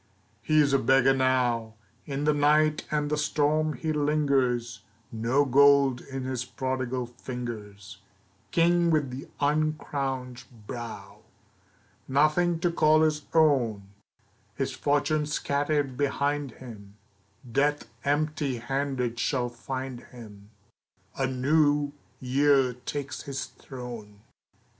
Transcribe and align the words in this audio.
He 0.41 0.59
is 0.61 0.73
a 0.73 0.79
beggar 0.79 1.13
now. 1.13 1.75
In 2.07 2.23
the 2.23 2.33
night 2.33 2.87
and 2.89 3.11
the 3.11 3.19
storm 3.19 3.73
he 3.73 3.93
lingers, 3.93 4.81
No 5.11 5.45
gold 5.45 6.01
in 6.01 6.23
his 6.23 6.43
prodigal 6.43 7.05
fingers, 7.05 7.99
King 8.49 8.89
with 8.89 9.11
the 9.11 9.27
uncrowned 9.39 10.45
brow. 10.65 11.19
Nothing 12.07 12.57
to 12.61 12.71
call 12.71 13.01
his 13.03 13.25
own! 13.35 13.89
His 14.55 14.71
fortune 14.71 15.27
scattered 15.27 15.97
behind 15.97 16.53
him; 16.53 16.95
Death 17.51 17.87
empty 18.03 18.57
handed 18.57 19.19
shall 19.19 19.49
find 19.49 20.01
him, 20.05 20.49
A 21.15 21.27
New 21.27 21.91
Year 22.19 22.73
takes 22.73 23.21
his 23.21 23.45
throne. 23.45 24.21